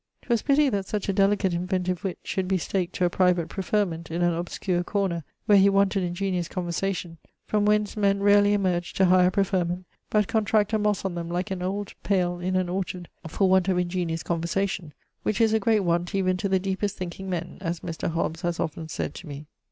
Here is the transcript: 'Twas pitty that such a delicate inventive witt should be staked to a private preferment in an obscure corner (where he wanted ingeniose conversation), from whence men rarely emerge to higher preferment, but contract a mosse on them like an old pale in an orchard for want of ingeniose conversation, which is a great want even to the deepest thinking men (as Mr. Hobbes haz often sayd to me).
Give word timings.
'Twas 0.23 0.41
pitty 0.41 0.67
that 0.67 0.87
such 0.87 1.07
a 1.07 1.13
delicate 1.13 1.53
inventive 1.53 2.03
witt 2.03 2.17
should 2.23 2.47
be 2.47 2.57
staked 2.57 2.95
to 2.95 3.05
a 3.05 3.09
private 3.11 3.47
preferment 3.47 4.09
in 4.09 4.23
an 4.23 4.33
obscure 4.33 4.83
corner 4.83 5.23
(where 5.45 5.59
he 5.59 5.69
wanted 5.69 6.01
ingeniose 6.01 6.49
conversation), 6.49 7.19
from 7.45 7.65
whence 7.65 7.95
men 7.95 8.19
rarely 8.19 8.53
emerge 8.53 8.93
to 8.93 9.05
higher 9.05 9.29
preferment, 9.29 9.85
but 10.09 10.27
contract 10.27 10.73
a 10.73 10.79
mosse 10.79 11.05
on 11.05 11.13
them 11.13 11.29
like 11.29 11.51
an 11.51 11.61
old 11.61 11.93
pale 12.01 12.39
in 12.39 12.55
an 12.55 12.67
orchard 12.67 13.09
for 13.27 13.47
want 13.47 13.67
of 13.67 13.77
ingeniose 13.77 14.23
conversation, 14.23 14.91
which 15.21 15.39
is 15.39 15.53
a 15.53 15.59
great 15.59 15.81
want 15.81 16.15
even 16.15 16.35
to 16.35 16.49
the 16.49 16.57
deepest 16.57 16.97
thinking 16.97 17.29
men 17.29 17.59
(as 17.61 17.81
Mr. 17.81 18.09
Hobbes 18.09 18.41
haz 18.41 18.59
often 18.59 18.89
sayd 18.89 19.13
to 19.13 19.27
me). 19.27 19.45